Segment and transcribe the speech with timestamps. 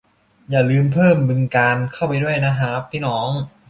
[0.49, 3.27] อย่าลืมเพิ่ม บึงกาฬ เข้าไปด้วยนะฮ้าบพี่น้อง